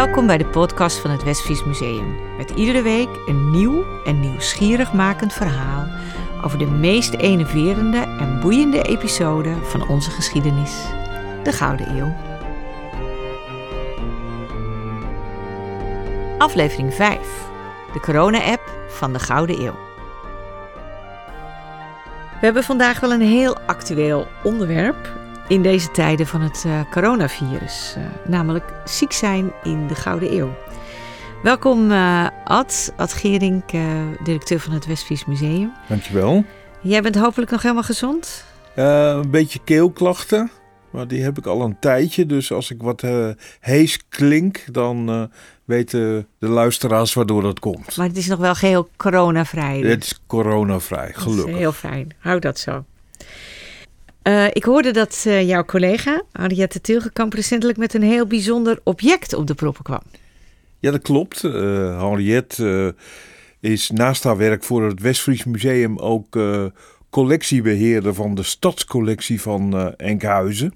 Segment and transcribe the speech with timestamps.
[0.00, 2.36] Welkom bij de podcast van het Westfries Museum.
[2.36, 5.86] Met iedere week een nieuw en nieuwsgierig makend verhaal
[6.44, 10.72] over de meest enerverende en boeiende episode van onze geschiedenis,
[11.42, 12.16] de Gouden Eeuw.
[16.38, 17.18] Aflevering 5.
[17.92, 19.78] De corona-app van de Gouden Eeuw.
[22.30, 25.19] We hebben vandaag wel een heel actueel onderwerp
[25.50, 30.54] in deze tijden van het uh, coronavirus, uh, namelijk ziek zijn in de Gouden Eeuw.
[31.42, 33.70] Welkom uh, Ad, Ad Gerink,
[34.24, 35.72] directeur van het Westfries Museum.
[35.88, 36.44] Dankjewel.
[36.80, 38.44] Jij bent hopelijk nog helemaal gezond?
[38.74, 40.50] een beetje keelklachten,
[40.90, 42.26] maar die heb ik al een tijdje.
[42.26, 43.04] Dus als ik wat
[43.60, 45.30] hees klink, dan
[45.64, 47.96] weten de luisteraars waardoor dat komt.
[47.96, 49.80] Maar het is nog wel geheel coronavrij.
[49.80, 49.90] Dus.
[49.90, 51.56] Het is coronavrij, gelukkig.
[51.56, 52.14] heel fijn.
[52.18, 52.84] Hou dat zo.
[54.22, 59.34] Uh, ik hoorde dat uh, jouw collega Henriette Tilgekamp recentelijk met een heel bijzonder object
[59.34, 60.02] op de proppen kwam.
[60.78, 61.42] Ja, dat klopt.
[61.42, 61.52] Uh,
[62.00, 62.94] Henriette
[63.60, 66.38] is naast haar werk voor het Westfries Museum ook
[67.10, 70.74] collectiebeheerder van de stadscollectie van Enkhuizen.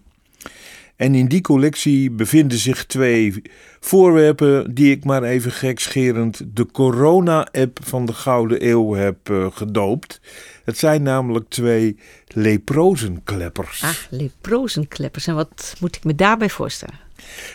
[0.96, 3.42] En in die collectie bevinden zich twee
[3.80, 9.16] voorwerpen die ik maar even gekscherend de corona-app van de Gouden Eeuw heb
[9.50, 10.20] gedoopt.
[10.64, 13.82] Het zijn namelijk twee leprozenkleppers.
[13.82, 15.26] Ah, leprozenkleppers.
[15.26, 17.02] En wat moet ik me daarbij voorstellen?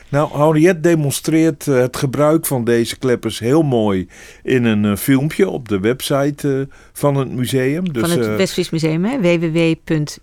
[0.09, 4.07] Nou, Henriette demonstreert eh, het gebruik van deze kleppers heel mooi
[4.43, 6.61] in een uh, filmpje op de website uh,
[6.93, 7.93] van het museum.
[7.93, 10.19] Dus, van het Westfries Museum, www.wfm.nl.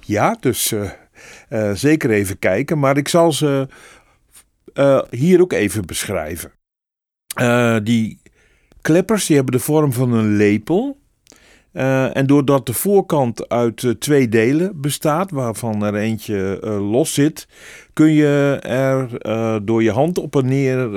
[0.00, 0.74] Ja, dus
[1.72, 2.78] zeker even kijken.
[2.78, 3.68] Maar ik zal ze
[5.10, 6.52] hier ook even beschrijven.
[7.82, 8.20] die
[8.80, 10.98] kleppers die hebben de vorm van een lepel.
[11.78, 17.14] Uh, en doordat de voorkant uit uh, twee delen bestaat, waarvan er eentje uh, los
[17.14, 17.48] zit,
[17.92, 19.08] kun je er
[19.64, 20.88] door je hand op en neer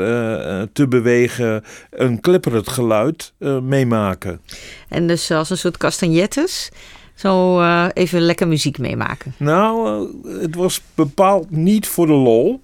[0.74, 3.34] te bewegen een klepperend geluid
[3.64, 4.42] meemaken.
[4.90, 6.72] En dus als een soort castagnettes?
[7.16, 9.34] Zo even lekker muziek meemaken.
[9.38, 10.08] Nou,
[10.40, 12.62] het was bepaald niet voor de lol.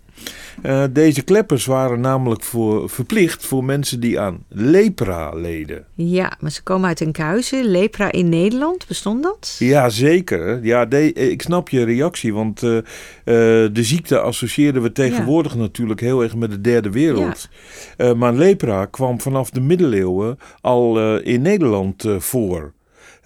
[0.63, 5.85] Uh, deze kleppers waren namelijk voor, verplicht voor mensen die aan lepra leden.
[5.93, 7.65] Ja, maar ze komen uit Enkhuizen.
[7.65, 9.55] Lepra in Nederland, bestond dat?
[9.59, 10.63] Ja, zeker.
[10.63, 12.83] Ja, de, ik snap je reactie, want uh, uh,
[13.25, 15.57] de ziekte associëren we tegenwoordig ja.
[15.57, 17.49] natuurlijk heel erg met de derde wereld.
[17.97, 18.13] Ja.
[18.13, 22.73] maar lepra kwam vanaf de middeleeuwen al in Nederland voor.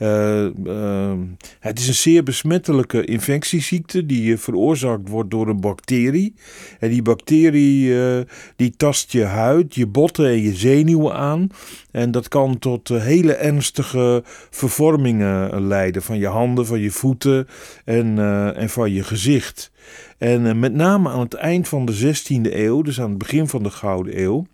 [0.01, 1.13] Uh, uh,
[1.59, 6.33] het is een zeer besmettelijke infectieziekte die veroorzaakt wordt door een bacterie.
[6.79, 8.19] En die bacterie uh,
[8.55, 11.47] die tast je huid, je botten en je zenuwen aan.
[11.91, 17.47] En dat kan tot hele ernstige vervormingen leiden van je handen, van je voeten
[17.85, 18.17] en,
[18.55, 19.71] en van je gezicht.
[20.17, 23.63] En met name aan het eind van de 16e eeuw, dus aan het begin van
[23.63, 24.45] de Gouden Eeuw,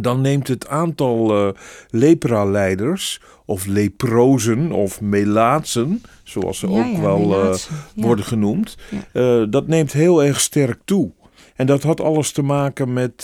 [0.00, 1.52] dan neemt het aantal uh,
[1.90, 7.54] lepra-leiders, of leprozen of melaatsen, zoals ze ja, ook ja, wel uh,
[7.94, 8.76] worden genoemd,
[9.12, 11.10] uh, dat neemt heel erg sterk toe.
[11.54, 13.22] En dat had alles te maken met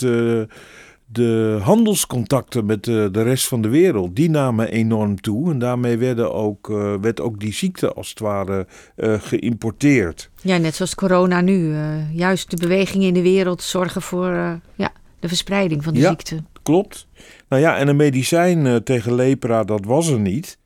[1.06, 4.16] de handelscontacten met de, de, rest van de wereld.
[4.16, 6.66] Die namen enorm toe en daarmee werden ook,
[7.00, 8.66] werd ook die ziekte als het ware
[8.96, 10.30] geïmporteerd.
[10.42, 11.74] Ja, net zoals corona nu.
[12.12, 14.30] juist de bewegingen in de wereld zorgen voor
[14.74, 16.08] ja, de verspreiding van de ja.
[16.08, 17.06] ziekte klopt.
[17.48, 20.58] Nou ja, en een medicijn uh, tegen lepra, dat was er niet.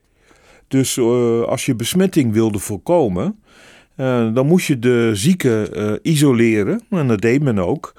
[0.69, 3.41] Dus uh, als je besmetting wilde voorkomen,
[3.97, 6.83] uh, dan moest je de zieke isoleren.
[6.91, 7.95] En dat deed men ook.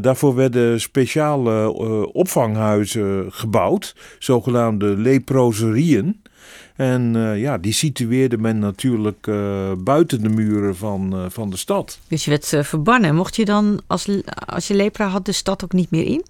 [0.00, 1.74] daarvoor werden speciale
[2.12, 6.22] opvanghuizen gebouwd, zogenaamde leproserieën.
[6.76, 9.30] En ja, die situeerde men natuurlijk
[9.84, 11.98] buiten de muren van, van de stad.
[12.08, 13.14] Dus je werd verbannen.
[13.14, 14.08] Mocht je dan, als,
[14.46, 16.24] als je lepra had, de stad ook niet meer in?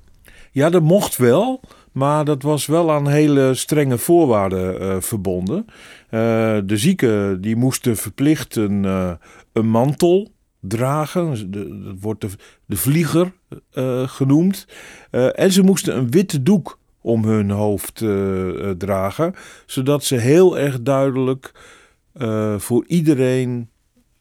[0.59, 1.61] Ja, dat mocht wel.
[1.93, 5.65] Maar dat was wel aan hele strenge voorwaarden uh, verbonden.
[5.67, 5.71] Uh,
[6.65, 9.11] de zieken die moesten verplicht een, uh,
[9.53, 11.51] een mantel dragen.
[11.51, 11.67] Dat
[12.01, 12.29] wordt de,
[12.67, 13.33] de vlieger
[14.07, 14.67] genoemd.
[15.35, 18.05] en ze moesten een witte doek om hun hoofd
[18.79, 19.35] dragen.
[19.67, 21.53] Zodat ze heel erg duidelijk
[22.59, 23.69] voor iedereen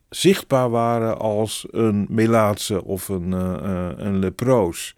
[0.10, 3.32] zichtbaar waren als een melaatse of een,
[4.06, 4.96] een leproos.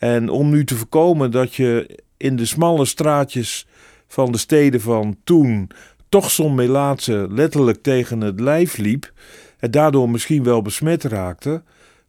[0.00, 3.66] En om nu te voorkomen dat je in de smalle straatjes
[4.06, 5.70] van de steden van toen
[6.08, 9.12] toch zo'n melaatse letterlijk tegen het lijf liep
[9.58, 11.62] en daardoor misschien wel besmet raakte,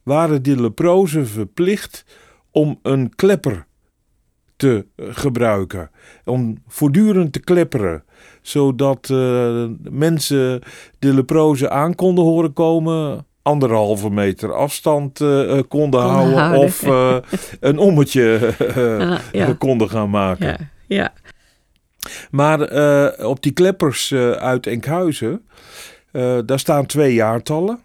[0.04, 2.06] waren die leprozen verplicht
[2.52, 3.66] om een klepper
[4.56, 5.92] te gebruiken.
[6.26, 8.04] Om voortdurend te klepperen.
[8.42, 10.62] Zodat uh, mensen
[11.00, 15.20] de leprozen aan konden horen komen anderhalve meter afstand
[15.68, 16.82] konden houden, of
[17.60, 18.54] een ommetje
[19.58, 20.48] konden gaan maken.
[20.48, 20.58] Ja,
[20.88, 21.14] ja.
[22.32, 22.60] Maar
[23.26, 25.46] op die kleppers uit Enkhuizen,
[26.46, 27.80] daar staan twee jaartallen.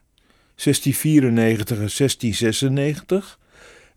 [0.55, 3.38] 1694 en 1696.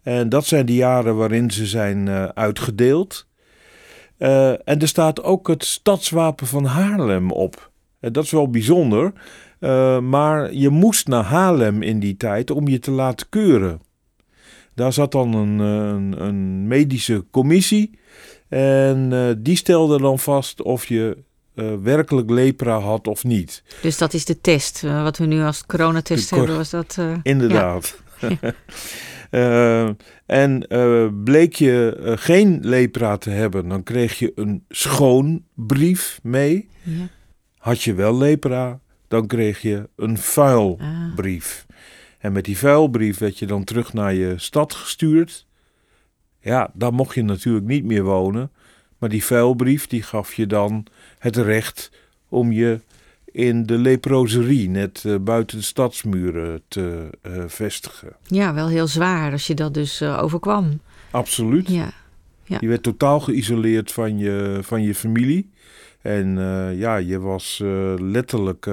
[0.03, 3.27] En dat zijn de jaren waarin ze zijn uitgedeeld.
[4.17, 7.71] En er staat ook het stadswapen van Haarlem op.
[7.99, 9.13] En dat is wel bijzonder.
[9.59, 13.81] Uh, maar je moest naar Haarlem in die tijd om je te laten keuren.
[14.75, 17.99] Daar zat dan een, een, een medische commissie.
[18.49, 21.17] En die stelde dan vast of je
[21.55, 23.63] uh, werkelijk lepra had of niet.
[23.81, 24.81] Dus dat is de test.
[24.81, 26.97] Wat we nu als coronatest hebben, was dat...
[27.23, 28.01] Inderdaad.
[28.19, 28.37] Ja.
[30.25, 30.65] en
[31.23, 36.69] bleek je geen lepra te hebben, dan kreeg je een schoonbrief mee.
[36.83, 37.07] Ja.
[37.57, 38.79] Had je wel lepra,
[39.09, 41.65] dan kreeg je een vuilbrief.
[41.69, 41.75] Ah.
[42.17, 45.45] En met die vuilbrief werd je dan terug naar je stad gestuurd.
[46.41, 48.51] Ja, daar mocht je natuurlijk niet meer wonen.
[48.97, 50.85] Maar die vuilbrief die gaf je dan
[51.17, 51.91] het recht
[52.29, 52.79] om je
[53.25, 58.15] in de leproserie, net uh, buiten de stadsmuren, te uh, vestigen.
[58.23, 60.81] Ja, wel heel zwaar als je dat dus uh, overkwam.
[61.11, 61.69] Absoluut.
[61.69, 61.91] Ja.
[62.43, 62.57] ja.
[62.59, 65.49] Je werd totaal geïsoleerd van je, van je familie.
[66.01, 66.37] En
[66.77, 67.61] ja, je was
[67.97, 68.65] letterlijk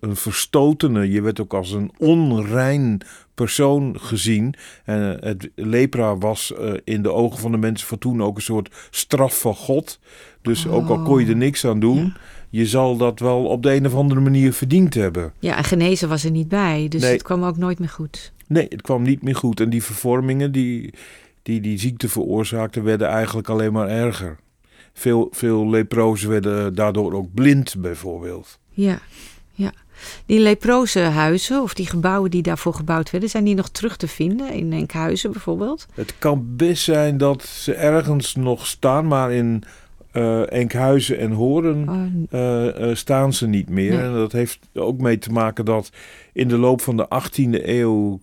[0.00, 1.10] een verstotene.
[1.10, 3.00] Je werd ook als een onrein
[3.34, 4.54] persoon gezien.
[4.84, 6.54] En het lepra was
[6.84, 9.98] in de ogen van de mensen van toen ook een soort straf van God.
[10.42, 11.38] Dus ook al kon je er oh.
[11.38, 12.14] niks aan doen,
[12.50, 15.32] je zal dat wel op de een of andere manier verdiend hebben.
[15.38, 18.32] Ja, en genezen was er niet bij, dus het kwam ook nooit meer goed.
[18.46, 19.60] Nee, het kwam niet meer goed.
[19.60, 20.94] En die vervormingen die
[21.42, 24.36] die, die ziekte veroorzaakten, werden eigenlijk alleen maar erger.
[24.98, 28.58] Veel, veel leprozen werden daardoor ook blind, bijvoorbeeld.
[28.68, 28.98] Ja,
[29.52, 29.72] ja.
[30.26, 34.08] Die leproze huizen of die gebouwen die daarvoor gebouwd werden, zijn die nog terug te
[34.08, 35.86] vinden in Enkhuizen bijvoorbeeld?
[35.94, 39.62] Het kan best zijn dat ze ergens nog staan, maar in
[40.12, 42.40] uh, Enkhuizen en Horen oh.
[42.40, 44.00] uh, uh, staan ze niet meer.
[44.00, 45.90] En dat heeft ook mee te maken dat
[46.32, 48.20] in de loop van de 18e eeuw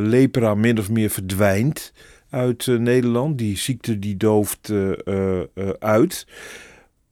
[0.00, 1.92] lepra min of meer verdwijnt
[2.32, 3.38] uit Nederland.
[3.38, 4.72] Die ziekte die dooft
[5.78, 6.26] uit.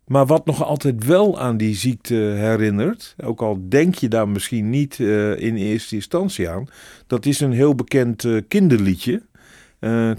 [0.06, 4.70] Maar wat nog altijd wel aan die ziekte herinnert, ook al denk je daar misschien
[4.70, 4.98] niet
[5.38, 6.66] in eerste instantie aan,
[7.06, 9.22] dat is een heel bekend kinderliedje.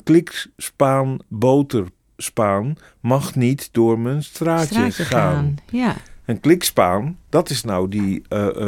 [0.04, 1.86] Klik, spaan, boter,
[2.18, 5.56] Spaan mag niet door mijn straatje, gaan.
[5.72, 5.96] Ja.
[6.26, 8.22] En klikspaan, dat is nou die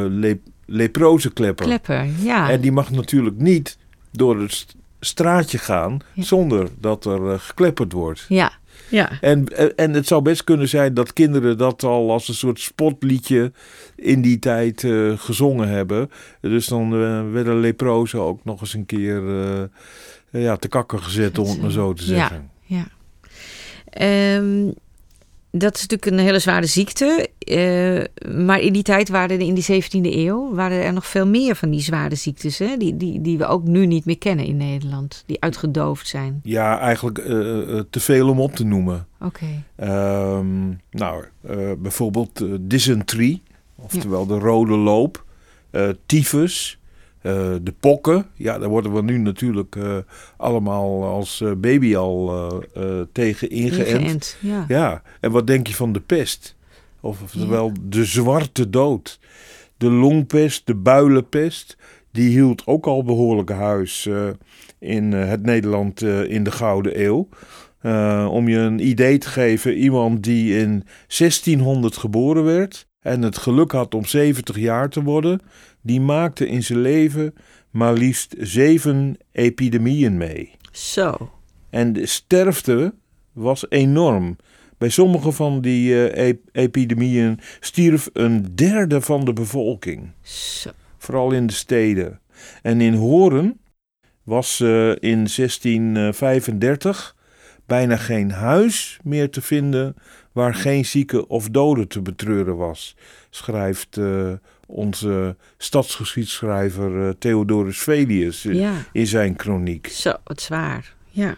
[0.10, 1.66] le leproze klepper.
[1.66, 2.50] Klepper, ja.
[2.50, 3.78] En die mag natuurlijk niet
[4.12, 8.26] door het straatje gaan zonder dat er uh, geklepperd wordt.
[8.28, 8.52] Ja.
[8.90, 9.12] Ja.
[9.22, 13.52] En, en het zou best kunnen zijn dat kinderen dat al als een soort spotliedje
[13.96, 16.12] in die tijd uh, gezongen hebben.
[16.42, 19.22] Dus dan uh, werden leprozen ook nog eens een keer
[20.30, 22.50] ja, te kakken gezet, om het maar zo te zeggen.
[22.62, 22.86] Ja,
[23.92, 24.36] ja.
[24.36, 24.74] Um,
[25.56, 27.30] dat is natuurlijk een hele zware ziekte.
[27.48, 31.28] Uh, maar in die tijd waren er in die 17e eeuw waren er nog veel
[31.28, 32.60] meer van die zware ziektes.
[32.60, 32.78] Hè?
[32.78, 35.24] Die, die, die we ook nu niet meer kennen in Nederland.
[35.26, 36.40] Die uitgedoofd zijn.
[36.44, 37.26] Ja, eigenlijk uh,
[37.90, 39.08] te veel om op te noemen.
[39.20, 39.46] Oké.
[39.78, 40.38] Okay.
[40.38, 41.26] Um, ehm, nou,
[41.78, 43.42] bijvoorbeeld dysenterie.
[43.76, 45.26] Oftewel de rode loop.
[46.06, 46.80] tyfus.
[47.24, 49.98] Uh, de pokken, ja, daar worden we nu natuurlijk uh,
[50.38, 52.32] allemaal als uh, baby al
[53.12, 53.88] tegen ingeënt.
[53.88, 54.66] ingeënt ja.
[54.68, 55.02] ja.
[55.20, 56.56] En wat denk je van de pest?
[57.00, 57.74] Of, oftewel ja.
[57.82, 59.20] de zwarte dood.
[59.78, 61.78] De longpest, de builenpest,
[62.12, 64.10] die hield ook al behoorlijk huis
[64.80, 67.28] in het Nederland in de Gouden Eeuw.
[68.28, 73.72] om je een idee te geven, iemand die in 1600 geboren werd en het geluk
[73.72, 75.40] had om 70 jaar te worden,
[75.82, 77.34] die maakte in zijn leven
[77.70, 80.52] maar liefst zeven epidemieën mee.
[80.72, 81.32] Zo.
[81.70, 82.94] En de sterfte
[83.32, 84.38] was enorm.
[84.78, 90.12] Bij sommige van die uh, epidemieën stierf een derde van de bevolking.
[90.22, 90.70] Zo.
[90.98, 92.20] Vooral in de steden.
[92.62, 93.60] En in Horen
[94.24, 97.16] was uh, in 1635
[97.66, 99.96] bijna geen huis meer te vinden
[100.34, 102.96] waar geen zieke of dode te betreuren was,
[103.30, 104.32] schrijft uh,
[104.68, 109.88] onze stadsgeschiedschrijver uh, Theodorus Velius uh, in zijn kroniek.
[109.88, 110.94] Zo, wat zwaar.
[111.10, 111.36] Ja.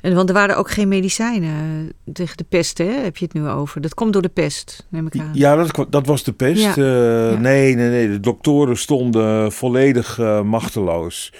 [0.00, 2.84] En, want er waren ook geen medicijnen tegen de pest, hè?
[2.84, 3.80] heb je het nu over.
[3.80, 5.30] Dat komt door de pest, neem ik aan.
[5.32, 6.62] Ja, dat, dat was de pest.
[6.62, 6.72] Ja.
[6.76, 7.38] Ja.
[7.38, 8.08] Nee, nee, nee.
[8.08, 11.32] De doktoren stonden volledig machteloos.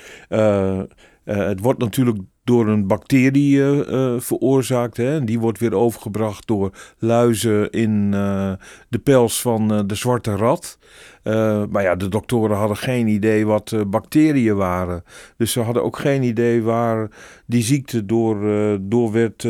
[1.25, 2.19] het wordt natuurlijk
[2.49, 4.97] door een bacterie uh, veroorzaakt.
[4.97, 5.15] Hè?
[5.17, 8.53] En die wordt weer overgebracht door luizen in uh,
[8.89, 10.79] de pels van de zwarte rat.
[11.29, 15.05] Uh, maar ja, de doktoren hadden geen idee wat uh, bacteriën waren.
[15.37, 17.09] Dus ze hadden ook geen idee waar
[17.47, 19.47] die ziekte door, uh, door werd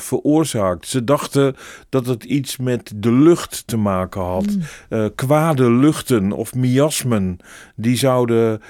[0.00, 0.86] veroorzaakt.
[0.86, 1.56] Ze dachten
[1.88, 4.56] dat het iets met de lucht te maken had.
[4.88, 5.14] Mm.
[5.14, 7.36] kwade luchten of miasmen,
[7.76, 8.60] die zouden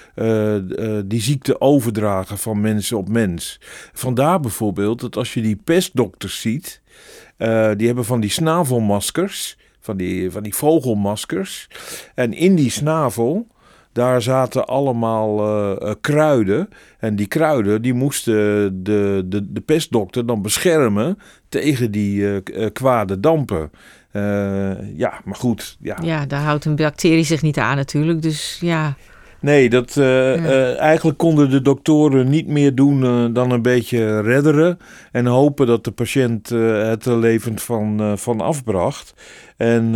[1.05, 3.61] die ziekte overdragen van mensen op mens.
[3.93, 6.83] Vandaar bijvoorbeeld dat als je die pestdokters ziet,
[7.77, 11.69] die hebben van die snavelmaskers van die, van die vogelmaskers.
[12.15, 13.47] En in die snavel,
[13.93, 15.39] daar zaten allemaal
[15.83, 16.69] uh, kruiden.
[16.99, 18.35] En die kruiden die moesten
[18.83, 21.19] de, de, de pestdokter dan beschermen
[21.49, 23.71] tegen die uh, kwade dampen.
[24.97, 25.77] ja, maar goed.
[25.81, 25.97] Ja.
[26.03, 28.23] ja, daar houdt een bacterie zich niet aan natuurlijk.
[28.23, 28.97] Dus ja.
[29.41, 34.79] Nee, dat, uh, eigenlijk konden de doktoren niet meer doen uh, dan een beetje redderen.
[35.13, 39.15] En hopen dat de patiënt het er levend van, van afbracht.
[39.57, 39.95] En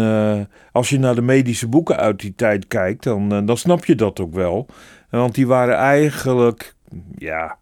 [0.73, 4.21] als je naar de medische boeken uit die tijd kijkt, dan, dan snap je dat
[4.21, 4.67] ook wel.
[5.11, 6.75] Want die waren eigenlijk,
[7.17, 7.59] ja.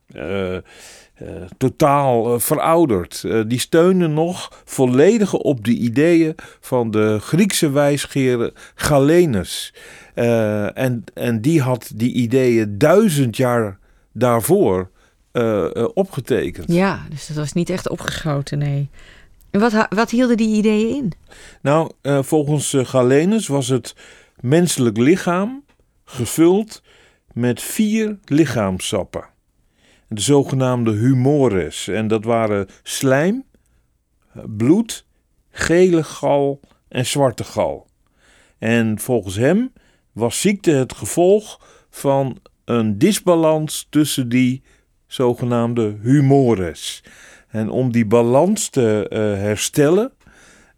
[1.56, 3.24] Totaal verouderd.
[3.46, 9.74] die steunen nog volledig op de ideeën van de Griekse wijsgeer Galenus.
[10.14, 13.78] En, en die had die ideeën duizend jaar
[14.12, 14.90] daarvoor
[15.94, 16.72] opgetekend.
[16.72, 18.88] Ja, dus dat was niet echt opgeschoten, nee.
[19.50, 21.12] En wat, wat hielden die ideeën in?
[21.60, 23.94] Nou, volgens Galenus was het
[24.40, 25.64] menselijk lichaam
[26.04, 26.82] gevuld
[27.32, 29.24] met vier lichaamsappen.
[30.14, 31.88] De zogenaamde humores.
[31.88, 33.44] En dat waren slijm,
[34.46, 35.06] bloed,
[35.50, 37.86] gele gal en zwarte gal.
[38.58, 39.72] En volgens hem
[40.12, 44.62] was ziekte het gevolg van een disbalans tussen die
[45.06, 47.04] zogenaamde humores.
[47.48, 50.12] En om die balans te uh, herstellen,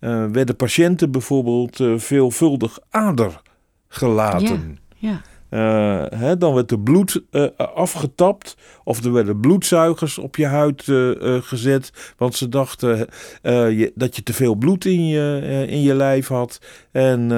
[0.01, 3.43] uh, werden patiënten bijvoorbeeld uh, veelvuldig ader
[3.89, 4.79] gelaten.
[4.97, 5.23] Ja.
[5.55, 10.87] Uh, hè, dan werd er bloed uh, afgetapt of er werden bloedzuigers op je huid
[10.87, 12.15] uh, gezet.
[12.17, 13.09] Want ze dachten
[13.95, 16.61] dat je te veel bloed in je, in je lijf had.
[16.91, 17.29] En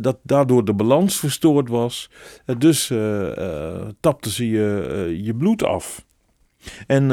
[0.00, 2.10] dat daardoor de balans verstoord was.
[2.58, 2.92] dus
[4.00, 6.04] tapten ze je, je bloed af.
[6.86, 7.08] En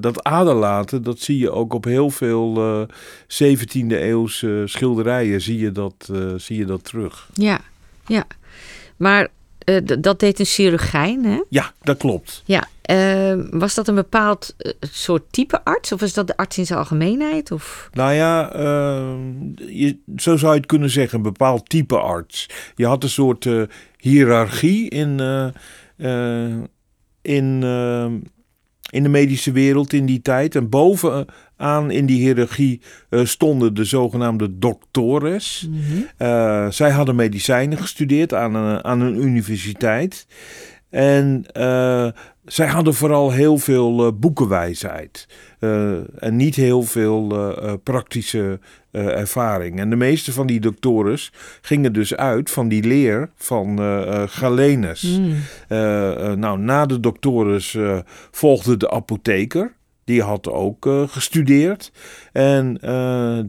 [0.00, 2.86] dat aderlaten, dat zie je ook op heel veel
[3.22, 7.28] 17e eeuwse schilderijen, zie je dat, zie je dat terug.
[7.32, 7.60] Ja,
[8.06, 8.26] ja.
[8.96, 9.28] Maar
[9.64, 11.42] uh, dat deed een chirurgijn, hè?
[11.48, 12.42] Ja, dat klopt.
[12.44, 15.92] Ja, uh, was dat een bepaald uh, soort type arts?
[15.92, 17.50] Of was dat de arts in zijn algemeenheid?
[17.50, 17.88] Of?
[17.92, 19.18] Nou ja, ehm,
[19.66, 22.48] je, zo zou je het kunnen zeggen, een bepaald type arts.
[22.74, 23.48] Je had een soort
[23.96, 25.20] hiërarchie in,
[27.22, 28.18] in ehm,
[28.90, 30.54] in de medische wereld in die tijd.
[30.54, 30.68] En
[31.56, 35.68] bovenaan in die hiërarchie uh, stonden de zogenaamde doctores.
[35.70, 35.78] Mhm.
[36.18, 40.26] uh, zij hadden medicijnen gestudeerd aan een, aan een universiteit.
[40.90, 42.08] En uh,
[42.44, 45.28] zij hadden vooral heel veel boekenwijsheid.
[46.18, 47.34] en niet heel veel
[47.82, 48.60] praktische
[48.92, 49.78] ervaring.
[49.78, 53.78] En de meeste van die doctores gingen dus uit van die leer van
[54.28, 55.18] Galenus.
[55.18, 55.34] Mm.
[56.40, 57.76] nou, na de doctores
[58.30, 59.74] volgde de apotheker.
[60.06, 61.92] Die had ook gestudeerd.
[62.32, 62.78] En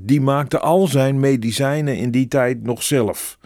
[0.02, 3.38] die maakte al zijn medicijnen in die tijd nog zelf.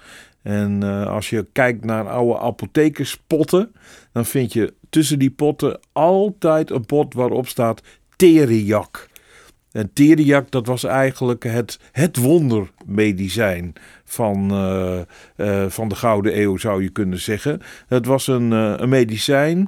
[0.41, 3.71] En als je kijkt naar oude apothekerspotten,
[4.11, 7.81] dan vind je tussen die potten altijd een pot waarop staat
[8.15, 9.09] teriak.
[9.71, 13.73] En teriac, dat was eigenlijk het, het wondermedicijn
[14.03, 14.99] van, uh,
[15.37, 17.61] uh, van de Gouden Eeuw, zou je kunnen zeggen.
[17.87, 19.67] Het was een, uh, een medicijn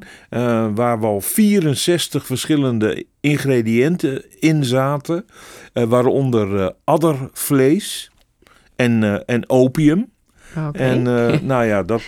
[0.73, 5.25] waar wel 64 verschillende ingrediënten in zaten.
[5.73, 8.11] waaronder addervlees
[8.75, 10.11] en, en opium.
[10.57, 10.71] Okay.
[10.71, 11.01] En
[11.45, 12.03] nou ja, dat,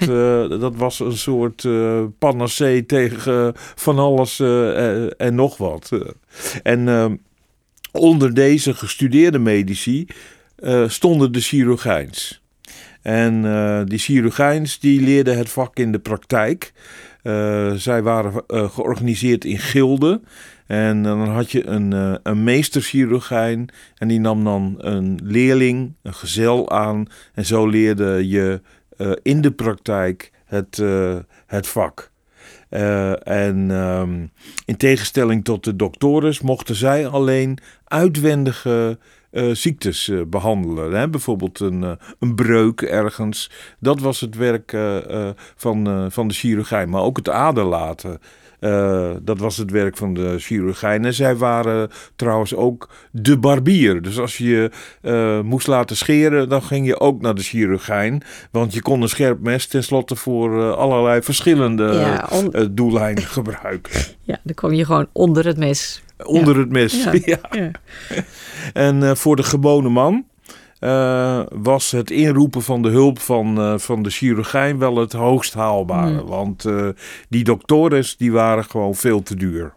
[0.60, 4.40] dat was een soort uh, panacee tegen van alles
[5.18, 5.92] en nog wat.
[6.64, 7.20] en
[7.96, 10.08] onder deze gestudeerde medici
[10.60, 12.44] uh, stonden de chirurgijns.
[13.02, 16.74] En uh, die chirurgijns die leerden het vak in de praktijk.
[17.24, 20.26] Uh, zij waren georganiseerd in gilden.
[20.68, 23.70] En dan had je een, een meesterchirurgijn.
[23.98, 27.06] En die nam dan een leerling, een gezel aan.
[27.34, 28.62] En zo leerde je
[29.22, 30.84] in de praktijk het,
[31.46, 32.12] het vak.
[32.70, 34.32] Uh, en um,
[34.66, 38.98] in tegenstelling tot de doctores mochten zij alleen uitwendige
[39.52, 40.92] ziektes behandelen.
[40.92, 41.10] Hè?
[41.10, 43.52] Bijvoorbeeld een, een breuk ergens.
[43.80, 44.78] Dat was het werk
[45.56, 46.90] van, van de chirurgijn.
[46.90, 48.20] Maar ook het aderlaten.
[48.60, 51.06] Uh, dat was het werk van de chirurgijn.
[51.06, 54.02] En zij waren trouwens ook de barbier.
[54.02, 54.72] Dus als je je
[55.02, 58.24] uh, moest laten scheren, dan ging je ook naar de chirurgijn.
[58.52, 62.72] Want je kon een scherp mes tenslotte voor uh, allerlei verschillende ja, on...
[62.72, 64.02] doeleinden gebruiken.
[64.22, 66.04] Ja, dan kom je gewoon onder het mes.
[66.26, 67.40] Onder het mes, ja.
[67.52, 67.72] ja.
[68.74, 70.26] En voor de gewone man
[70.86, 75.54] uh, was het inroepen van de hulp van, uh, van de chirurgijn wel het hoogst
[75.54, 76.22] haalbare.
[76.22, 76.28] Mm.
[76.28, 76.88] Want uh,
[77.30, 79.74] die doktores die waren gewoon veel te duur.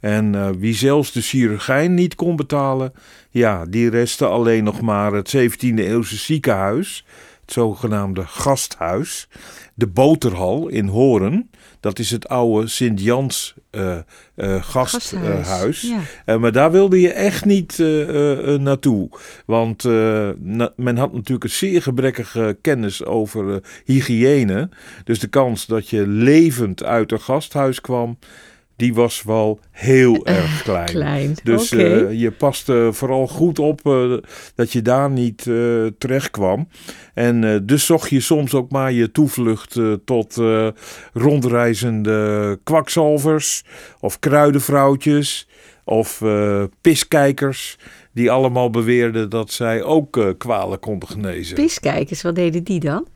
[0.00, 2.92] En wie zelfs de chirurgijn niet kon betalen,
[3.30, 7.04] ja, die restte alleen nog maar het 17e eeuwse ziekenhuis,
[7.48, 9.28] het zogenaamde gasthuis,
[9.74, 11.50] de boterhal in Horen.
[11.80, 13.96] Dat is het oude Sint-Jans uh,
[14.36, 15.82] uh, gasthuis.
[16.26, 17.78] Uh, maar daar wilde je echt niet
[18.58, 19.08] naartoe.
[19.46, 19.84] Want
[20.38, 24.68] na, men had natuurlijk een zeer gebrekkige kennis over hygiëne.
[25.04, 28.18] Dus de kans dat je levend uit een gasthuis kwam
[28.78, 30.86] die was wel heel erg klein.
[30.86, 31.34] klein.
[31.42, 34.16] Dus uh, je paste vooral goed op uh,
[34.54, 36.68] dat je daar niet uh, terecht kwam.
[37.14, 40.40] En dus zocht je soms ook maar je toevlucht tot
[41.12, 43.64] rondreizende kwakzalvers
[44.00, 45.48] of kruidenvrouwtjes
[45.84, 46.22] of
[46.80, 47.78] piskijkers.
[48.12, 51.54] Die allemaal beweerden dat zij ook kwalen konden genezen.
[51.54, 53.06] Piskijkers, wat deden die dan?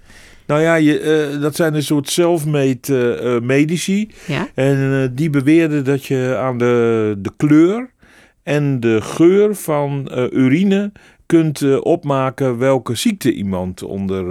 [0.52, 4.10] Nou ja, je, uh, dat zijn een soort self-made uh, medici.
[4.26, 4.48] Ja?
[4.54, 7.90] En uh, die beweerden dat je aan de, de kleur
[8.42, 10.92] en de geur van urine
[11.26, 14.24] kunt opmaken welke ziekte iemand onder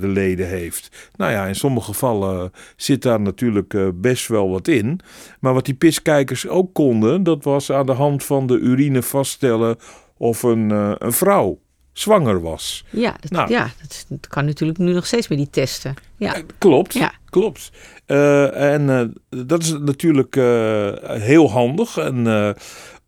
[0.00, 1.10] de leden heeft.
[1.16, 5.00] Nou ja, in sommige gevallen zit daar natuurlijk best wel wat in.
[5.40, 9.76] Maar wat die piskijkers ook konden, dat was aan de hand van de urine vaststellen
[10.16, 10.70] of een,
[11.04, 11.58] een vrouw
[12.00, 12.84] zwanger was.
[12.90, 13.70] Ja, dat, nou, ja,
[14.08, 15.94] dat, kan natuurlijk nu nog steeds met die testen.
[16.16, 16.34] Ja.
[16.34, 17.12] Eh, klopt, ja.
[17.30, 17.70] klopt.
[18.06, 18.88] Uh, en
[19.30, 21.96] uh, dat is natuurlijk uh, heel handig.
[21.96, 22.26] En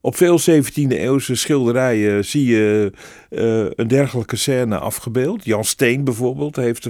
[0.05, 2.92] op veel 17e eeuwse schilderijen zie je
[3.31, 5.44] uh, een dergelijke scène afgebeeld.
[5.44, 6.88] Jan Steen bijvoorbeeld heeft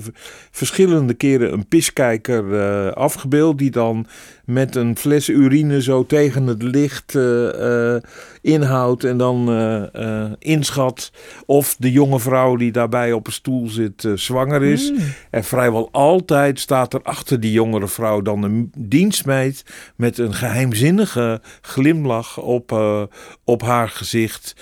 [0.50, 3.58] verschillende keren een piskijker uh, afgebeeld.
[3.58, 4.06] Die dan
[4.52, 7.96] met een fles urine zo tegen het licht uh,
[8.40, 9.04] inhoudt.
[9.04, 9.50] En dan
[10.38, 11.12] inschat
[11.46, 14.90] of de jonge vrouw die daarbij op een stoel zit zwanger is.
[14.90, 14.98] Mm.
[15.30, 19.64] En vrijwel altijd staat er achter die jongere vrouw dan een dienstmeid.
[19.96, 22.72] Met een geheimzinnige glimlach op,
[23.44, 24.56] op haar gezicht.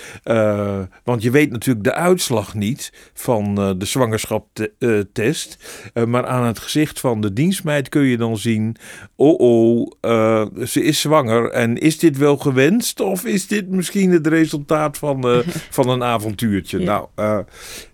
[1.04, 5.58] want je weet natuurlijk de uitslag niet van de zwangerschapstest.
[6.06, 8.76] Maar aan het gezicht van de dienstmeid kun je dan zien:
[9.16, 11.50] oh oh, uh, ze is zwanger.
[11.50, 13.00] En is dit wel gewenst?
[13.00, 16.78] Of is dit misschien het resultaat van, van een avontuurtje?
[16.78, 17.08] Nou,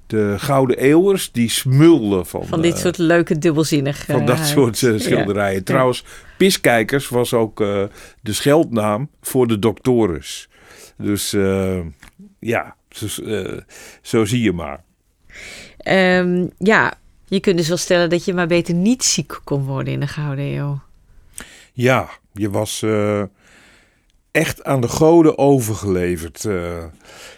[0.06, 2.46] de Gouden Eeuwers, die smulden van...
[2.46, 4.04] Van dit soort leuke dubbelzinnig...
[4.04, 5.64] Van dat soort schilderijen.
[5.64, 6.04] Trouwens,
[6.38, 10.48] Piskijkers was ook de scheldnaam voor de doctores.
[10.96, 11.34] Dus
[12.38, 13.58] ja, zo, uh,
[14.02, 14.84] zo zie je maar.
[15.88, 19.92] Um, ja, je kunt dus wel stellen dat je maar beter niet ziek kon worden
[19.92, 20.80] in de Gouden Eeuw.
[21.76, 23.22] Ja, je was uh,
[24.30, 26.44] echt aan de goden overgeleverd.
[26.44, 26.84] Uh,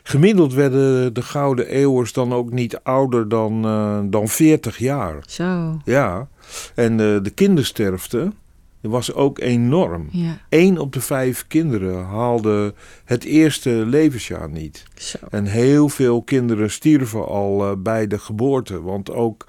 [0.03, 3.63] gemiddeld werden de Gouden Eeuwers dan ook niet ouder dan,
[4.11, 5.23] dan 40 jaar.
[5.27, 5.81] Zo.
[5.85, 6.29] Ja,
[6.75, 8.33] en de kindersterfte
[8.81, 10.09] was ook enorm.
[10.11, 10.39] Ja.
[10.49, 12.75] Eén op de vijf kinderen haalde
[13.05, 14.85] het eerste levensjaar niet.
[14.95, 15.19] Zo.
[15.31, 18.83] En heel veel kinderen stierven al uh, bij de geboorte.
[18.83, 19.47] Want ook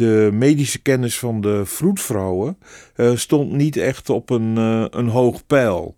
[0.00, 2.58] de medische kennis van de vroedvrouwen
[2.96, 5.96] uh, stond niet echt op een, uh, een hoog pijl.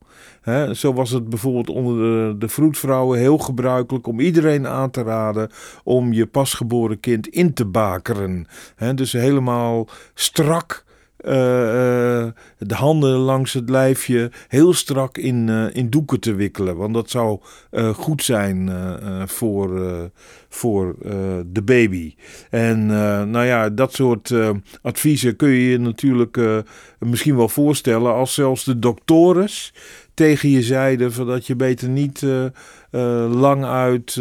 [0.73, 5.51] Zo was het bijvoorbeeld onder de, de vroedvrouwen heel gebruikelijk om iedereen aan te raden
[5.85, 8.47] om je pasgeboren kind in te bakeren.
[8.95, 10.85] Dus helemaal strak
[11.23, 16.77] de handen langs het lijfje heel strak in, uh, in doeken te wikkelen.
[16.77, 17.41] Want dat zou
[17.95, 18.71] goed zijn
[19.27, 19.71] voor,
[20.49, 20.95] voor
[21.47, 22.15] de baby.
[22.51, 22.87] En
[23.31, 24.35] nou ja, dat soort
[24.83, 26.65] adviezen kun je je natuurlijk
[26.99, 29.75] misschien wel voorstellen als zelfs de doktores
[30.15, 32.27] tegen je zeiden dat je beter niet
[33.31, 34.17] lang uit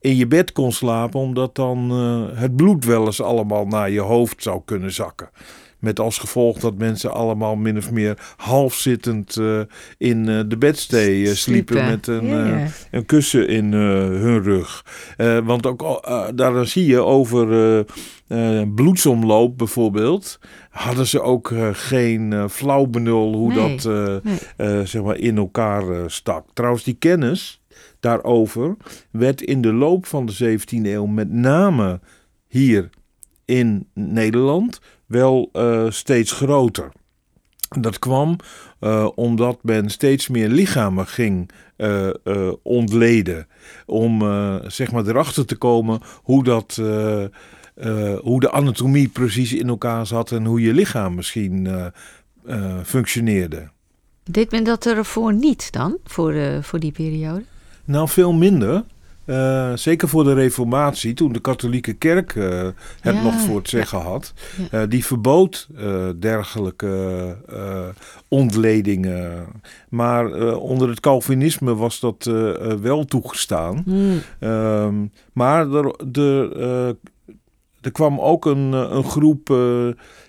[0.00, 1.90] in je bed kon slapen, omdat dan
[2.34, 5.28] het bloed wel eens allemaal naar je hoofd zou kunnen zakken.
[5.78, 9.60] Met als gevolg dat mensen allemaal min of meer halfzittend uh,
[9.98, 12.30] in uh, de bedstee uh, sliepen met een,
[12.90, 14.84] een kussen in hun rug.
[15.44, 17.84] want ook daar zie je over
[18.74, 20.38] bloedsomloop bijvoorbeeld.
[20.70, 23.84] Hadden ze ook geen flauw benul hoe nee, dat
[24.56, 24.86] nee.
[24.86, 26.46] zeg maar in elkaar stak.
[26.52, 27.60] Trouwens, die kennis
[28.00, 28.76] daarover
[29.10, 32.00] werd in de loop van de 17e eeuw met name
[32.48, 32.90] hier
[33.44, 35.50] in Nederland wel
[35.88, 36.92] steeds groter.
[37.78, 38.36] Dat kwam
[39.14, 43.46] omdat men steeds meer lichamen ging uh, uh, ontleden.
[43.86, 44.20] Om
[44.66, 46.74] zeg maar erachter te komen hoe dat
[48.22, 51.68] hoe de anatomie precies in elkaar zat en hoe je lichaam misschien
[52.84, 53.68] functioneerde.
[54.30, 57.44] Deed men dat ervoor niet dan, voor, voor die periode?
[57.84, 58.84] Nou, veel minder.
[59.74, 62.34] Zeker voor de Reformatie, toen de katholieke kerk
[63.00, 64.32] het nog voor het zeggen had.
[64.88, 65.68] die verbood
[66.18, 67.36] dergelijke
[68.28, 69.46] ontledingen.
[69.88, 72.30] Maar onder het Calvinisme was dat
[72.80, 73.82] wel toegestaan.
[73.86, 75.10] Mm.
[75.32, 76.96] maar de, de
[77.86, 79.54] er kwam ook een, eh, een groep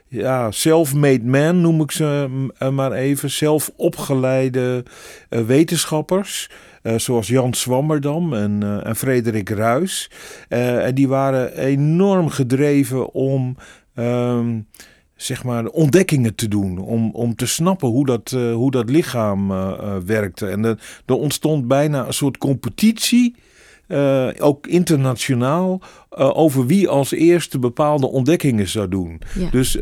[0.08, 2.30] ja, self-made men, noem ik ze
[2.72, 3.32] maar even.
[3.32, 4.84] Zelf opgeleide
[5.30, 6.50] wetenschappers.
[6.96, 10.12] Zoals Jan Swammerdam en, en Frederik Ruys.
[10.48, 13.56] en die waren enorm gedreven om
[13.94, 14.60] ehm,
[15.16, 16.78] zeg maar, ontdekkingen te doen.
[16.78, 19.48] Om, om te snappen hoe dat, hoe dat lichaam
[20.06, 20.48] werkte.
[20.48, 20.64] En
[21.06, 23.36] er ontstond bijna een soort competitie
[24.40, 29.22] ook internationaal, over wie als eerste bepaalde ontdekkingen zou doen.
[29.40, 29.50] Ja.
[29.50, 29.78] Dus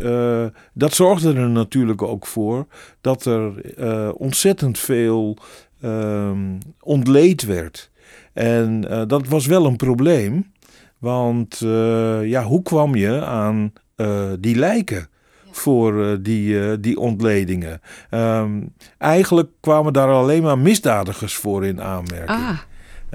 [0.73, 2.67] dat zorgde er natuurlijk ook voor
[3.01, 5.38] dat er ontzettend veel
[5.81, 7.91] ehm, ontleed werd.
[8.33, 10.51] En dat was wel een probleem,
[10.97, 11.57] want
[12.23, 13.73] ja, hoe kwam je aan
[14.39, 15.07] die lijken?
[15.51, 17.81] voor die, die ontledingen.
[18.11, 22.29] Um, eigenlijk kwamen daar alleen maar misdadigers voor in aanmerking.
[22.29, 22.57] Ah.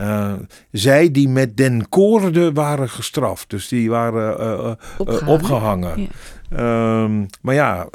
[0.00, 0.32] Uh,
[0.70, 3.50] zij die met den koorden waren gestraft.
[3.50, 5.28] Dus die waren uh, opgehangen.
[5.28, 6.08] opgehangen.
[6.52, 7.88] Um, maar ja,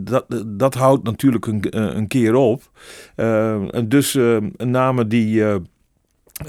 [0.00, 2.70] dat, dat houdt natuurlijk een, een keer op.
[3.14, 4.18] Ehm, dus
[4.56, 5.44] namen die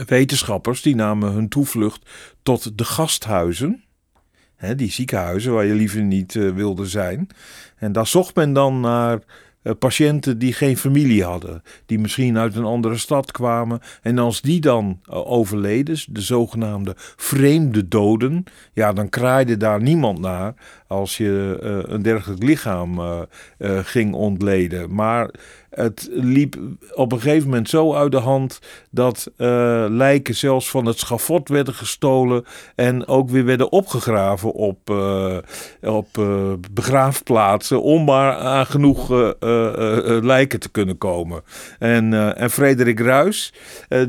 [0.05, 2.09] wetenschappers, die namen hun toevlucht
[2.43, 3.83] tot de gasthuizen.
[4.55, 7.27] Hè, die ziekenhuizen waar je liever niet wilde zijn.
[7.75, 9.19] En daar zocht men dan naar
[9.63, 13.79] uh, patiënten die geen familie hadden, die misschien uit een andere stad kwamen.
[14.01, 18.43] En als die dan uh, overleden, de zogenaamde vreemde doden,
[18.73, 20.53] ja, dan kraaide daar niemand naar
[20.87, 22.99] als je uh, een dergelijk lichaam
[23.83, 24.95] ging ontleden.
[24.95, 25.29] Maar
[25.69, 26.57] het liep
[26.93, 28.59] op een gegeven moment zo uit de hand
[28.91, 29.31] dat
[29.89, 32.45] lijken zelfs van het schafot werden gestolen
[32.75, 34.89] en ook weer werden opgegraven op,
[35.81, 36.07] op
[36.71, 39.35] begraafplaatsen om maar genoeg
[40.21, 41.41] lijken te kunnen komen.
[41.79, 43.53] En, en Frederik Ruys,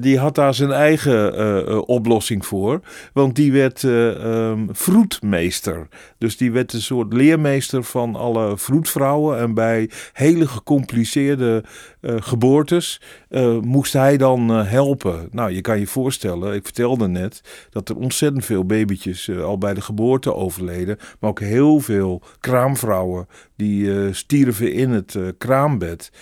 [0.01, 2.81] die had daar zijn eigen oplossing voor,
[3.13, 5.89] want die werd um, vroedmeester.
[6.19, 11.65] Dus die werd een soort leermeester van alle vroedvrouwen en bij hele gecompliceerde
[12.01, 15.29] uh, geboortes uh, moest hij dan uh, helpen.
[15.31, 19.75] Nou, je kan je voorstellen, ik vertelde net dat er ontzettend veel babytjes al bij
[19.75, 26.13] de geboorte overleden, maar ook heel veel kraamvrouwen die stierven in het kraambed.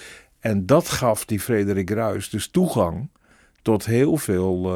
[0.40, 3.10] En dat gaf die Frederik Ruis dus toegang
[3.62, 4.72] tot heel veel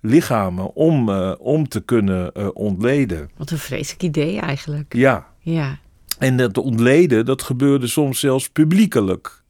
[0.00, 3.30] lichamen om, om te kunnen ontleden.
[3.36, 4.94] Wat een vreselijk idee eigenlijk.
[4.94, 5.26] Ja.
[5.38, 5.78] Ja.
[6.18, 9.41] En dat ontleden, dat gebeurde soms zelfs publiekelijk.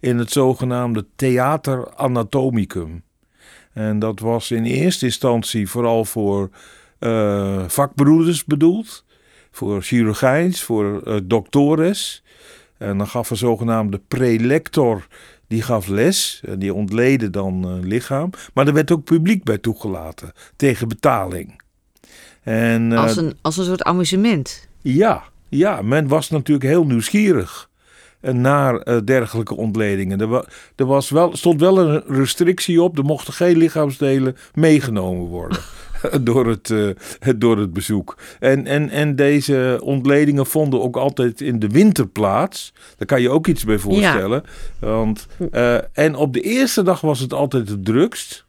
[0.00, 3.02] In het zogenaamde Theater Anatomicum.
[3.72, 6.50] En dat was in eerste instantie vooral voor
[7.00, 9.04] uh, vakbroeders bedoeld.
[9.50, 12.22] Voor chirurgijns, voor uh, doctores.
[12.78, 15.06] En dan gaf een zogenaamde prelector,
[15.48, 16.40] die gaf les.
[16.44, 18.30] En die ontleden dan uh, lichaam.
[18.54, 21.60] Maar er werd ook publiek bij toegelaten, tegen betaling.
[22.42, 24.68] En, als, een, als een soort amusement?
[24.80, 27.69] Ja, ja, men was natuurlijk heel nieuwsgierig
[28.20, 30.20] naar uh, dergelijke ontledingen.
[30.20, 30.44] Er,
[30.76, 35.58] er was wel, stond wel een restrictie op, er mochten geen lichaamsdelen meegenomen worden.
[36.20, 36.90] door, het, uh,
[37.36, 38.18] door het bezoek.
[38.38, 42.72] En, en, en deze ontledingen vonden ook altijd in de winter plaats.
[42.96, 44.42] Daar kan je ook iets bij voorstellen.
[44.78, 48.44] Want, uh, en op de eerste dag was het altijd het drukst.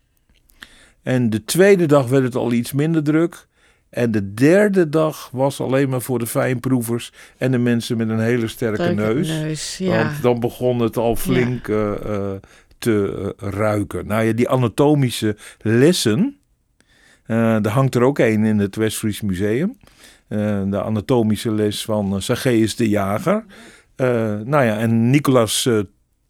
[1.04, 3.48] En de tweede dag werd het al iets minder druk.
[3.92, 8.20] En de derde dag was alleen maar voor de fijnproevers en de mensen met een
[8.20, 9.80] hele sterke neus.
[9.80, 11.98] Want dan begon het al flink ja.
[12.06, 12.32] uh,
[12.78, 14.08] te uh, ruiken.
[14.08, 16.38] Nou ja, die anatomische lessen,
[17.26, 19.78] er hangt er ook een in het Westfries Museum.
[20.28, 23.46] de anatomische les van Sageus de Jager.
[24.46, 25.70] nou ja, en Nicolas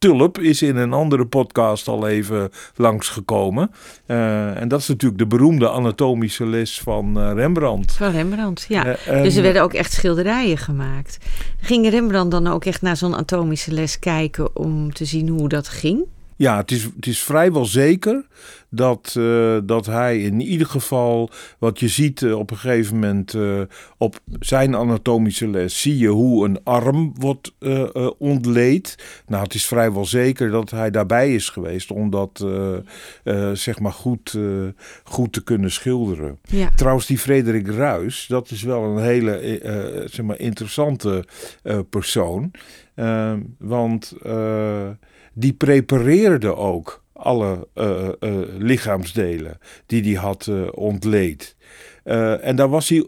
[0.01, 3.71] Tulp is in een andere podcast al even langsgekomen.
[4.07, 7.91] Uh, en dat is natuurlijk de beroemde anatomische les van uh, Rembrandt.
[7.91, 8.85] Van Rembrandt, ja.
[8.87, 11.17] Uh, dus er werden ook echt schilderijen gemaakt.
[11.59, 15.67] Ging Rembrandt dan ook echt naar zo'n anatomische les kijken om te zien hoe dat
[15.67, 16.05] ging?
[16.41, 18.25] Ja, het is, het is vrijwel zeker
[18.69, 23.34] dat, uh, dat hij in ieder geval, wat je ziet uh, op een gegeven moment
[23.34, 23.62] uh,
[23.97, 27.56] op zijn anatomische les, zie je hoe een arm wordt
[28.17, 28.95] ontleed.
[29.27, 32.45] Nou, het is vrijwel zeker dat hij daarbij is geweest om dat
[33.54, 34.38] zeg maar goed,
[35.04, 36.39] goed te kunnen schilderen.
[36.41, 36.69] Ja.
[36.75, 41.25] Trouwens, die Frederik Ruis, dat is wel een hele zeg maar interessante
[41.89, 42.51] persoon.
[43.58, 44.13] want
[45.34, 51.56] die prepareerde ook alle uh, uh, lichaamsdelen die hij had uh, ontleed.
[52.04, 53.08] en daar was hij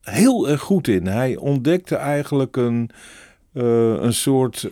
[0.00, 1.06] heel erg goed in.
[1.06, 2.90] Hij ontdekte eigenlijk een,
[3.52, 4.68] een soort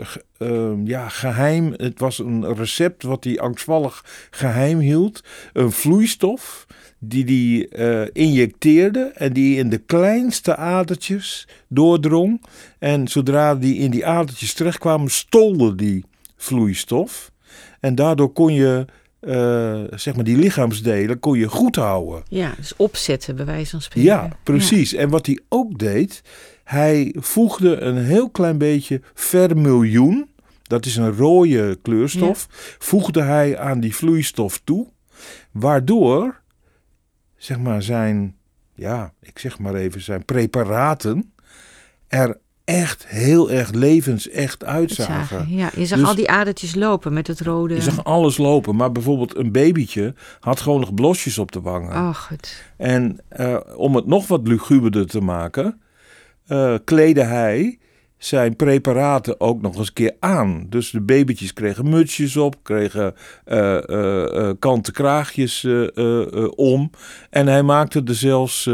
[0.85, 1.75] ja, geheim.
[1.77, 5.25] Het was een recept wat hij angstvallig geheim hield.
[5.53, 6.67] Een vloeistof
[6.99, 7.25] die
[7.71, 12.43] hij injecteerde en die in de kleinste adertjes doordrong.
[12.79, 16.05] En zodra die in die adertjes terechtkwamen, stolde die
[16.41, 17.33] vloeistof.
[17.81, 18.85] En daardoor kon je
[19.21, 22.23] uh, zeg maar die lichaamsdelen kon je goed houden.
[22.29, 24.11] Ja, dus opzetten bij wijze van spreken.
[24.11, 24.95] Ja, precies.
[24.95, 26.23] En wat hij ook deed,
[26.65, 30.29] hij voegde een heel klein beetje vermiljoen,
[30.63, 32.47] dat is een rode kleurstof,
[32.79, 34.87] voegde hij aan die vloeistof toe,
[35.51, 36.41] waardoor
[37.37, 38.37] zeg maar zijn,
[38.75, 41.33] ja, ik zeg maar even zijn preparaten
[42.09, 42.39] er
[42.71, 45.47] echt heel erg levensecht uitzagen.
[45.49, 47.75] Ja, je zag dus al die adertjes lopen met het rode.
[47.75, 51.93] Je zag alles lopen, maar bijvoorbeeld een babytje had gewoon nog blosjes op de wangen.
[51.93, 52.65] Oh, goed.
[52.77, 55.81] En uh, om het nog wat luguberder te maken,
[56.49, 57.79] uh, kleedde hij
[58.21, 60.67] zijn preparaten ook nog eens een keer aan.
[60.69, 63.15] Dus de babytjes kregen mutsjes op, kregen
[63.47, 65.67] uh, uh, kanten kraagjes
[66.55, 66.91] om.
[67.31, 68.71] En hij maakte er zelfs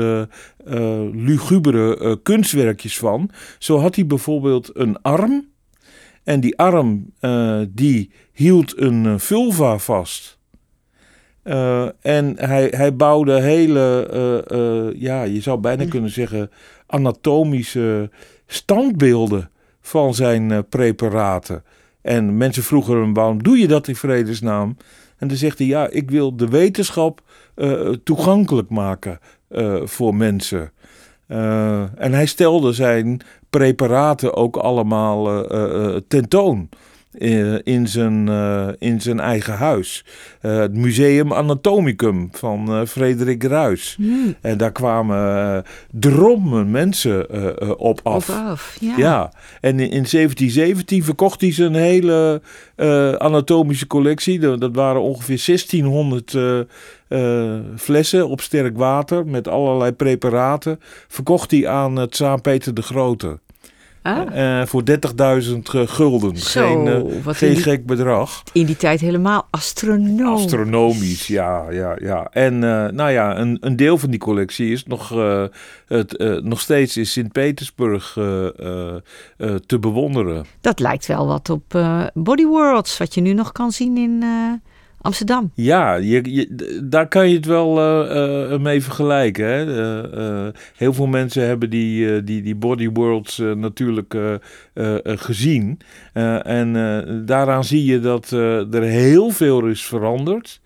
[1.13, 3.31] lugubere kunstwerkjes van.
[3.59, 5.49] Zo had hij bijvoorbeeld een arm.
[6.25, 7.13] En die arm
[7.69, 10.39] die hield een vulva vast.
[12.01, 16.51] en hij, hij bouwde hele, ja, je zou bijna kunnen zeggen,
[16.87, 18.11] anatomische
[18.47, 21.65] standbeelden van zijn uh, preparaten.
[22.03, 24.77] En mensen vroegen hem, waarom doe je dat in vredesnaam?
[25.17, 27.21] En dan zegt hij, ja, ik wil de wetenschap
[27.57, 30.73] uh, toegankelijk maken uh, voor mensen.
[31.97, 35.47] en hij stelde zijn preparaten ook allemaal
[36.09, 36.69] tentoon.
[37.19, 40.05] Eh, in zijn, uh, in zijn eigen huis.
[40.43, 43.95] Uh, het Museum Anatomicum van Frederik Ruis.
[43.97, 44.35] Hmm.
[44.41, 47.31] En daar kwamen drommen mensen
[47.79, 48.29] op af.
[48.29, 48.95] Op af ja.
[48.97, 49.33] ja.
[49.61, 52.43] En in, in 1717 verkocht hij zijn hele
[53.19, 54.39] anatomische collectie.
[54.39, 56.37] Dat waren ongeveer 1600
[57.77, 60.81] flessen op sterk water met allerlei preparaten.
[61.09, 63.39] Verkocht hij aan het Tsaar Peter de Grote.
[64.07, 64.61] Ah.
[64.61, 64.83] Uh, voor
[65.43, 66.37] 30.000 gulden.
[66.37, 68.43] Zo, geen geen die, gek bedrag.
[68.53, 70.45] In die tijd helemaal astronomisch.
[70.45, 71.71] Astronomisch, ja.
[71.71, 72.29] ja, ja.
[72.31, 72.59] En
[72.95, 75.15] nou ja, een, een deel van die collectie is nog,
[75.87, 78.13] het, nog steeds in Sint-Petersburg
[79.67, 80.47] te bewonderen.
[80.61, 81.65] Dat lijkt wel wat op
[82.15, 84.25] Body Worlds, wat je nu nog kan zien in
[85.07, 85.51] Amsterdam.
[85.55, 86.49] Ja, je,
[86.85, 89.47] daar kan je het wel uh, uh, mee vergelijken.
[89.47, 89.65] Hè?
[89.67, 94.17] Uh, heel veel mensen hebben die, die, die Body Worlds natuurlijk
[95.05, 95.79] gezien.
[96.43, 96.73] en
[97.27, 100.61] daaraan zie je dat er heel veel is veranderd.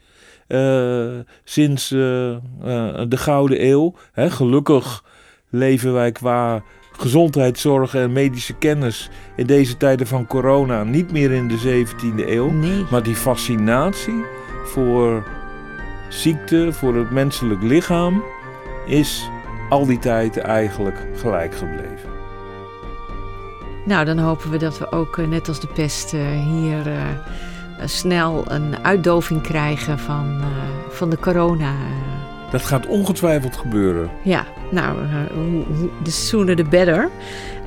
[1.45, 3.95] sinds de Gouden Eeuw.
[4.13, 4.31] Hè?
[4.31, 5.05] Gelukkig
[5.51, 6.63] leven wij qua
[7.01, 12.51] gezondheidszorg en medische kennis in deze tijden van corona niet meer in de 17e eeuw.
[12.51, 12.85] Nee.
[12.91, 14.25] Maar die fascinatie
[14.65, 15.25] voor
[16.09, 18.23] ziekte, voor het menselijk lichaam,
[18.87, 19.29] is
[19.69, 22.11] al die tijd eigenlijk gelijk gebleven.
[23.85, 27.03] Nou, dan hopen we dat we ook, eh, net als de pest, eh, hier uh,
[27.85, 30.41] snel een uitdoving krijgen van,
[30.91, 31.75] van de corona.
[32.51, 34.11] Dat gaat ongetwijfeld gebeuren.
[34.23, 34.97] Ja, nou,
[36.03, 37.11] the sooner the better.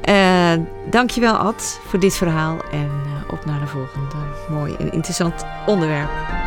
[0.10, 0.54] Uh,
[0.90, 4.16] dankjewel Ad voor dit verhaal en uh, op naar de volgende
[4.50, 6.43] mooi en interessant onderwerp.